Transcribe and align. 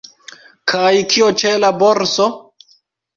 Kaj 0.71 0.93
kio 1.11 1.27
ĉe 1.41 1.51
la 1.65 1.71
borso? 1.83 2.27